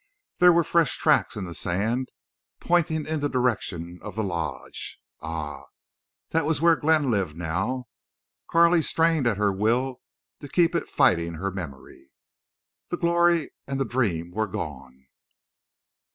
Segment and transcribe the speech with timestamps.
[0.39, 2.09] There were fresh tracks in the sand,
[2.59, 4.99] pointing in the direction of the Lodge.
[5.21, 5.65] Ah!
[6.31, 7.85] that was where Glenn lived now.
[8.49, 10.01] Carley strained at her will
[10.39, 12.07] to keep it fighting her memory.
[12.89, 15.05] The glory and the dream were gone!